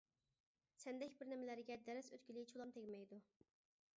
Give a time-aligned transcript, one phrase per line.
[0.83, 3.21] سەندەك بىر نېمىلەرگە دەرس ئۆتكىلى چولام تەگمەيدۇ.